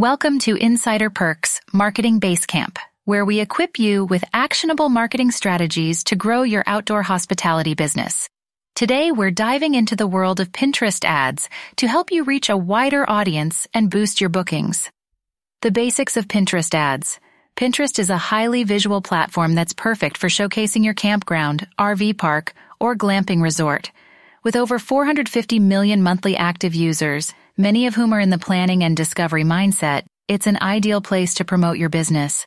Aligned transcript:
Welcome 0.00 0.38
to 0.38 0.56
Insider 0.56 1.10
Perks 1.10 1.60
Marketing 1.74 2.20
Basecamp, 2.20 2.78
where 3.04 3.22
we 3.22 3.40
equip 3.40 3.78
you 3.78 4.06
with 4.06 4.24
actionable 4.32 4.88
marketing 4.88 5.30
strategies 5.30 6.04
to 6.04 6.16
grow 6.16 6.40
your 6.40 6.64
outdoor 6.66 7.02
hospitality 7.02 7.74
business. 7.74 8.26
Today, 8.74 9.12
we're 9.12 9.30
diving 9.30 9.74
into 9.74 9.96
the 9.96 10.06
world 10.06 10.40
of 10.40 10.52
Pinterest 10.52 11.04
ads 11.04 11.50
to 11.76 11.86
help 11.86 12.10
you 12.10 12.24
reach 12.24 12.48
a 12.48 12.56
wider 12.56 13.04
audience 13.10 13.68
and 13.74 13.90
boost 13.90 14.22
your 14.22 14.30
bookings. 14.30 14.90
The 15.60 15.70
basics 15.70 16.16
of 16.16 16.28
Pinterest 16.28 16.74
ads. 16.74 17.20
Pinterest 17.54 17.98
is 17.98 18.08
a 18.08 18.16
highly 18.16 18.64
visual 18.64 19.02
platform 19.02 19.54
that's 19.54 19.74
perfect 19.74 20.16
for 20.16 20.28
showcasing 20.28 20.82
your 20.82 20.94
campground, 20.94 21.68
RV 21.78 22.16
park, 22.16 22.54
or 22.80 22.96
glamping 22.96 23.42
resort. 23.42 23.90
With 24.42 24.56
over 24.56 24.78
450 24.78 25.58
million 25.58 26.02
monthly 26.02 26.38
active 26.38 26.74
users, 26.74 27.34
many 27.56 27.86
of 27.86 27.94
whom 27.94 28.12
are 28.12 28.20
in 28.20 28.30
the 28.30 28.38
planning 28.38 28.84
and 28.84 28.96
discovery 28.96 29.44
mindset, 29.44 30.04
it's 30.28 30.46
an 30.46 30.58
ideal 30.62 31.00
place 31.00 31.34
to 31.34 31.44
promote 31.44 31.78
your 31.78 31.88
business. 31.88 32.46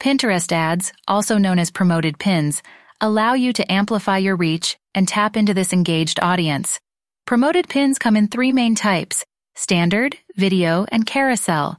Pinterest 0.00 0.52
ads, 0.52 0.92
also 1.08 1.38
known 1.38 1.58
as 1.58 1.70
promoted 1.70 2.18
pins, 2.18 2.62
allow 3.00 3.34
you 3.34 3.52
to 3.52 3.72
amplify 3.72 4.18
your 4.18 4.36
reach 4.36 4.76
and 4.94 5.08
tap 5.08 5.36
into 5.36 5.54
this 5.54 5.72
engaged 5.72 6.20
audience. 6.20 6.80
Promoted 7.26 7.68
pins 7.68 7.98
come 7.98 8.16
in 8.16 8.28
three 8.28 8.52
main 8.52 8.74
types 8.74 9.24
standard, 9.54 10.16
video, 10.36 10.86
and 10.92 11.06
carousel. 11.06 11.78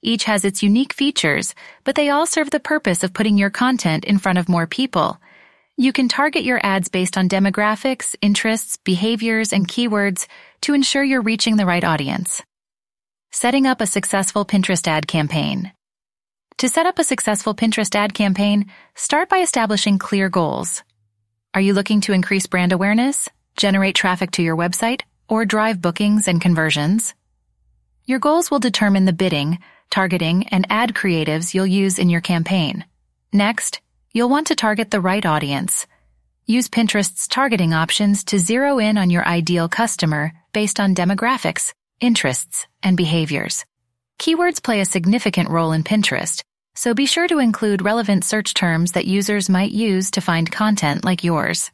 Each 0.00 0.24
has 0.24 0.44
its 0.44 0.62
unique 0.62 0.92
features, 0.92 1.54
but 1.84 1.94
they 1.94 2.08
all 2.08 2.26
serve 2.26 2.50
the 2.50 2.60
purpose 2.60 3.04
of 3.04 3.12
putting 3.12 3.36
your 3.36 3.50
content 3.50 4.04
in 4.04 4.18
front 4.18 4.38
of 4.38 4.48
more 4.48 4.66
people. 4.66 5.20
You 5.76 5.92
can 5.92 6.08
target 6.08 6.42
your 6.42 6.60
ads 6.64 6.88
based 6.88 7.16
on 7.16 7.28
demographics, 7.28 8.16
interests, 8.20 8.78
behaviors, 8.78 9.52
and 9.52 9.68
keywords 9.68 10.26
to 10.62 10.74
ensure 10.74 11.04
you're 11.04 11.22
reaching 11.22 11.56
the 11.56 11.66
right 11.66 11.84
audience. 11.84 12.42
Setting 13.30 13.66
up 13.66 13.80
a 13.80 13.86
successful 13.86 14.44
Pinterest 14.44 14.86
ad 14.86 15.06
campaign. 15.06 15.72
To 16.58 16.68
set 16.68 16.86
up 16.86 16.98
a 16.98 17.04
successful 17.04 17.54
Pinterest 17.54 17.94
ad 17.94 18.14
campaign, 18.14 18.70
start 18.94 19.28
by 19.28 19.38
establishing 19.38 19.98
clear 19.98 20.28
goals. 20.28 20.82
Are 21.54 21.60
you 21.60 21.74
looking 21.74 22.00
to 22.02 22.12
increase 22.12 22.46
brand 22.46 22.72
awareness, 22.72 23.28
generate 23.56 23.94
traffic 23.94 24.30
to 24.32 24.42
your 24.42 24.56
website, 24.56 25.02
or 25.28 25.44
drive 25.44 25.80
bookings 25.80 26.28
and 26.28 26.40
conversions? 26.40 27.14
Your 28.04 28.18
goals 28.18 28.50
will 28.50 28.58
determine 28.58 29.04
the 29.04 29.12
bidding, 29.12 29.58
targeting, 29.90 30.48
and 30.48 30.66
ad 30.70 30.94
creatives 30.94 31.54
you'll 31.54 31.66
use 31.66 31.98
in 31.98 32.08
your 32.08 32.20
campaign. 32.20 32.84
Next, 33.32 33.80
You'll 34.18 34.30
want 34.30 34.46
to 34.46 34.56
target 34.56 34.90
the 34.90 35.00
right 35.00 35.24
audience. 35.24 35.86
Use 36.46 36.68
Pinterest's 36.68 37.28
targeting 37.28 37.74
options 37.74 38.24
to 38.24 38.38
zero 38.38 38.78
in 38.78 38.96
on 38.96 39.10
your 39.10 39.24
ideal 39.24 39.68
customer 39.68 40.32
based 40.58 40.80
on 40.80 40.92
demographics, 40.92 41.72
interests, 42.00 42.66
and 42.82 42.96
behaviors. 42.96 43.64
Keywords 44.18 44.60
play 44.60 44.80
a 44.80 44.92
significant 44.94 45.50
role 45.50 45.70
in 45.70 45.84
Pinterest, 45.84 46.42
so 46.74 46.94
be 46.94 47.06
sure 47.06 47.28
to 47.28 47.38
include 47.38 47.80
relevant 47.90 48.24
search 48.24 48.54
terms 48.54 48.90
that 48.92 49.06
users 49.06 49.48
might 49.48 49.70
use 49.70 50.10
to 50.10 50.20
find 50.20 50.50
content 50.50 51.04
like 51.04 51.22
yours. 51.22 51.70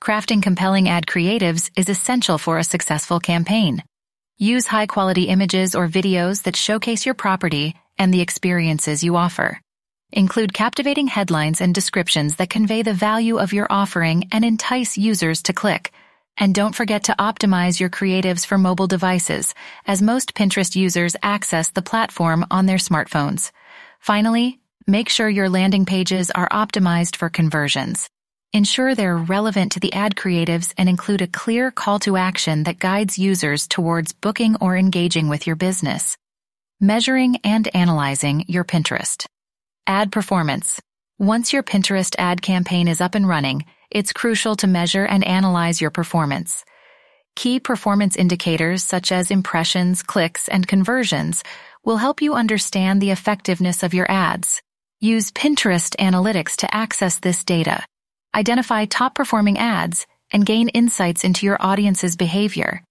Crafting 0.00 0.42
compelling 0.42 0.88
ad 0.88 1.04
creatives 1.04 1.70
is 1.76 1.90
essential 1.90 2.38
for 2.38 2.56
a 2.56 2.64
successful 2.64 3.20
campaign. 3.20 3.82
Use 4.38 4.66
high 4.66 4.86
quality 4.86 5.24
images 5.24 5.74
or 5.74 5.86
videos 5.86 6.44
that 6.44 6.56
showcase 6.56 7.04
your 7.04 7.14
property 7.14 7.74
and 7.98 8.14
the 8.14 8.22
experiences 8.22 9.04
you 9.04 9.14
offer. 9.16 9.60
Include 10.10 10.54
captivating 10.54 11.08
headlines 11.08 11.60
and 11.60 11.74
descriptions 11.74 12.36
that 12.36 12.48
convey 12.48 12.80
the 12.80 12.94
value 12.94 13.36
of 13.36 13.52
your 13.52 13.66
offering 13.68 14.30
and 14.32 14.42
entice 14.42 14.96
users 14.96 15.42
to 15.42 15.52
click. 15.52 15.92
And 16.38 16.54
don't 16.54 16.74
forget 16.74 17.04
to 17.04 17.16
optimize 17.18 17.78
your 17.78 17.90
creatives 17.90 18.46
for 18.46 18.58
mobile 18.58 18.86
devices, 18.86 19.54
as 19.86 20.00
most 20.00 20.34
Pinterest 20.34 20.74
users 20.74 21.14
access 21.22 21.70
the 21.70 21.82
platform 21.82 22.46
on 22.50 22.66
their 22.66 22.78
smartphones. 22.78 23.52
Finally, 24.00 24.60
make 24.86 25.08
sure 25.08 25.28
your 25.28 25.48
landing 25.48 25.86
pages 25.86 26.30
are 26.30 26.48
optimized 26.48 27.16
for 27.16 27.28
conversions. 27.28 28.08
Ensure 28.54 28.94
they're 28.94 29.16
relevant 29.16 29.72
to 29.72 29.80
the 29.80 29.92
ad 29.94 30.14
creatives 30.14 30.74
and 30.76 30.88
include 30.88 31.22
a 31.22 31.26
clear 31.26 31.70
call 31.70 31.98
to 32.00 32.16
action 32.18 32.64
that 32.64 32.78
guides 32.78 33.18
users 33.18 33.66
towards 33.66 34.12
booking 34.12 34.56
or 34.60 34.76
engaging 34.76 35.28
with 35.28 35.46
your 35.46 35.56
business. 35.56 36.18
Measuring 36.80 37.36
and 37.44 37.74
analyzing 37.74 38.44
your 38.48 38.64
Pinterest. 38.64 39.24
Ad 39.86 40.12
performance. 40.12 40.80
Once 41.18 41.52
your 41.52 41.62
Pinterest 41.62 42.14
ad 42.18 42.42
campaign 42.42 42.88
is 42.88 43.00
up 43.00 43.14
and 43.14 43.28
running, 43.28 43.64
it's 43.94 44.12
crucial 44.12 44.56
to 44.56 44.66
measure 44.66 45.04
and 45.04 45.24
analyze 45.24 45.80
your 45.80 45.90
performance. 45.90 46.64
Key 47.36 47.60
performance 47.60 48.16
indicators 48.16 48.82
such 48.82 49.12
as 49.12 49.30
impressions, 49.30 50.02
clicks, 50.02 50.48
and 50.48 50.66
conversions 50.66 51.44
will 51.84 51.96
help 51.96 52.20
you 52.20 52.34
understand 52.34 53.00
the 53.00 53.10
effectiveness 53.10 53.82
of 53.82 53.94
your 53.94 54.10
ads. 54.10 54.60
Use 55.00 55.30
Pinterest 55.30 55.94
analytics 55.96 56.56
to 56.56 56.74
access 56.74 57.18
this 57.18 57.44
data. 57.44 57.84
Identify 58.34 58.86
top 58.86 59.14
performing 59.14 59.58
ads 59.58 60.06
and 60.32 60.46
gain 60.46 60.68
insights 60.70 61.24
into 61.24 61.46
your 61.46 61.58
audience's 61.60 62.16
behavior. 62.16 62.82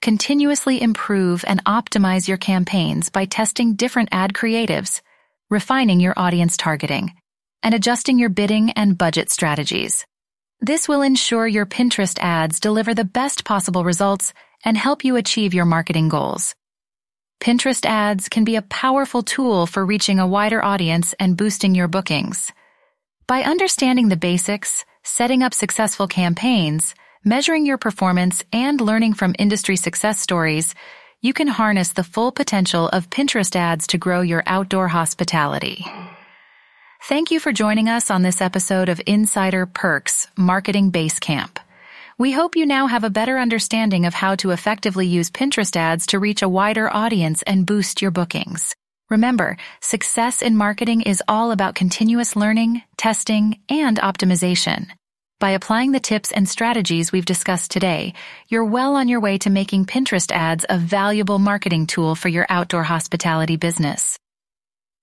Continuously 0.00 0.82
improve 0.82 1.44
and 1.46 1.64
optimize 1.64 2.26
your 2.28 2.38
campaigns 2.38 3.08
by 3.08 3.24
testing 3.24 3.74
different 3.74 4.08
ad 4.12 4.32
creatives 4.32 5.00
refining 5.52 6.00
your 6.00 6.14
audience 6.16 6.56
targeting, 6.56 7.12
and 7.62 7.74
adjusting 7.74 8.18
your 8.18 8.30
bidding 8.30 8.70
and 8.70 8.96
budget 8.96 9.30
strategies. 9.30 10.06
This 10.64 10.86
will 10.86 11.02
ensure 11.02 11.44
your 11.44 11.66
Pinterest 11.66 12.16
ads 12.20 12.60
deliver 12.60 12.94
the 12.94 13.04
best 13.04 13.44
possible 13.44 13.82
results 13.82 14.32
and 14.64 14.76
help 14.76 15.04
you 15.04 15.16
achieve 15.16 15.52
your 15.52 15.64
marketing 15.64 16.08
goals. 16.08 16.54
Pinterest 17.40 17.84
ads 17.84 18.28
can 18.28 18.44
be 18.44 18.54
a 18.54 18.62
powerful 18.62 19.24
tool 19.24 19.66
for 19.66 19.84
reaching 19.84 20.20
a 20.20 20.26
wider 20.26 20.64
audience 20.64 21.14
and 21.18 21.36
boosting 21.36 21.74
your 21.74 21.88
bookings. 21.88 22.52
By 23.26 23.42
understanding 23.42 24.08
the 24.08 24.16
basics, 24.16 24.84
setting 25.02 25.42
up 25.42 25.52
successful 25.52 26.06
campaigns, 26.06 26.94
measuring 27.24 27.66
your 27.66 27.78
performance, 27.78 28.44
and 28.52 28.80
learning 28.80 29.14
from 29.14 29.34
industry 29.40 29.74
success 29.74 30.20
stories, 30.20 30.76
you 31.20 31.32
can 31.32 31.48
harness 31.48 31.92
the 31.92 32.04
full 32.04 32.30
potential 32.30 32.86
of 32.90 33.10
Pinterest 33.10 33.56
ads 33.56 33.88
to 33.88 33.98
grow 33.98 34.20
your 34.20 34.44
outdoor 34.46 34.86
hospitality. 34.86 35.84
Thank 37.06 37.32
you 37.32 37.40
for 37.40 37.50
joining 37.50 37.88
us 37.88 38.12
on 38.12 38.22
this 38.22 38.40
episode 38.40 38.88
of 38.88 39.02
Insider 39.08 39.66
Perks 39.66 40.28
Marketing 40.36 40.92
Basecamp. 40.92 41.56
We 42.16 42.30
hope 42.30 42.54
you 42.54 42.64
now 42.64 42.86
have 42.86 43.02
a 43.02 43.10
better 43.10 43.40
understanding 43.40 44.06
of 44.06 44.14
how 44.14 44.36
to 44.36 44.52
effectively 44.52 45.08
use 45.08 45.28
Pinterest 45.28 45.74
ads 45.74 46.06
to 46.06 46.20
reach 46.20 46.42
a 46.42 46.48
wider 46.48 46.88
audience 46.88 47.42
and 47.42 47.66
boost 47.66 48.02
your 48.02 48.12
bookings. 48.12 48.76
Remember, 49.10 49.56
success 49.80 50.42
in 50.42 50.56
marketing 50.56 51.02
is 51.02 51.20
all 51.26 51.50
about 51.50 51.74
continuous 51.74 52.36
learning, 52.36 52.82
testing, 52.96 53.58
and 53.68 53.98
optimization. 53.98 54.86
By 55.40 55.50
applying 55.50 55.90
the 55.90 55.98
tips 55.98 56.30
and 56.30 56.48
strategies 56.48 57.10
we've 57.10 57.24
discussed 57.24 57.72
today, 57.72 58.14
you're 58.46 58.64
well 58.64 58.94
on 58.94 59.08
your 59.08 59.18
way 59.18 59.38
to 59.38 59.50
making 59.50 59.86
Pinterest 59.86 60.30
ads 60.30 60.64
a 60.68 60.78
valuable 60.78 61.40
marketing 61.40 61.88
tool 61.88 62.14
for 62.14 62.28
your 62.28 62.46
outdoor 62.48 62.84
hospitality 62.84 63.56
business. 63.56 64.20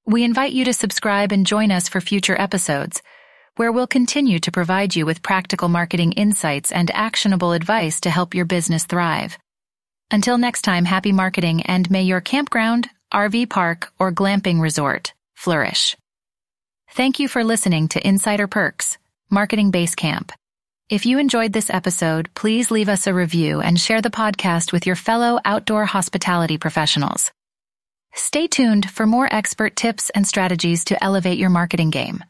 We 0.06 0.24
invite 0.24 0.54
you 0.54 0.66
to 0.66 0.74
subscribe 0.74 1.32
and 1.32 1.46
join 1.46 1.72
us 1.72 1.88
for 1.88 2.02
future 2.02 2.40
episodes, 2.40 3.02
where 3.56 3.72
we'll 3.72 3.88
continue 3.88 4.40
to 4.40 4.52
provide 4.52 4.96
you 4.96 5.06
with 5.06 5.22
practical 5.22 5.68
marketing 5.68 6.14
insights 6.14 6.72
and 6.72 6.90
actionable 6.92 7.52
advice 7.52 8.02
to 8.02 8.10
help 8.10 8.34
your 8.34 8.46
business 8.46 8.86
thrive. 8.86 9.38
Until 10.12 10.38
next 10.38 10.64
time, 10.64 10.86
happy 10.86 11.12
marketing 11.12 11.62
and 11.64 11.90
may 11.92 12.04
your 12.04 12.22
campground, 12.22 12.90
RV 13.14 13.50
park, 13.50 13.92
or 14.00 14.12
glamping 14.12 14.62
resort 14.62 15.14
flourish. 15.36 15.96
Thank 16.92 17.20
you 17.20 17.28
for 17.28 17.44
listening 17.44 17.88
to 17.90 18.08
Insider 18.08 18.48
Perks. 18.48 18.98
Marketing 19.30 19.72
Basecamp. 19.72 20.32
If 20.90 21.06
you 21.06 21.20
enjoyed 21.20 21.54
this 21.54 21.70
episode, 21.70 22.30
please 22.34 22.72
leave 22.72 22.90
us 22.90 23.06
a 23.06 23.14
review 23.14 23.62
and 23.62 23.80
share 23.80 24.02
the 24.02 24.10
podcast 24.10 24.72
with 24.72 24.88
your 24.88 24.96
fellow 24.96 25.40
outdoor 25.46 25.86
hospitality 25.86 26.58
professionals. 26.58 27.32
Stay 28.14 28.48
tuned 28.48 28.90
for 28.90 29.06
more 29.06 29.28
expert 29.34 29.76
tips 29.76 30.10
and 30.12 30.28
strategies 30.28 30.86
to 30.86 31.04
elevate 31.04 31.40
your 31.40 31.50
marketing 31.50 31.90
game. 31.90 32.24